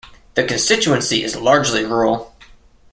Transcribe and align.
The 0.33 0.43
constituency 0.45 1.23
is 1.23 1.35
largely 1.35 1.85
rural. 1.85 2.33